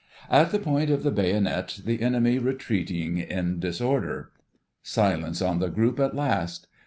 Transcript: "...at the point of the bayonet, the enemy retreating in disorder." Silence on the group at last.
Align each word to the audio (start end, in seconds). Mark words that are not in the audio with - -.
"...at 0.31 0.49
the 0.49 0.57
point 0.57 0.89
of 0.89 1.03
the 1.03 1.11
bayonet, 1.11 1.79
the 1.85 2.01
enemy 2.01 2.39
retreating 2.39 3.19
in 3.19 3.59
disorder." 3.59 4.31
Silence 4.81 5.43
on 5.43 5.59
the 5.59 5.69
group 5.69 5.99
at 5.99 6.15
last. 6.15 6.65